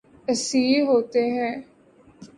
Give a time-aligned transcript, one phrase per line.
[0.27, 1.53] اسیر ہوتے ہیں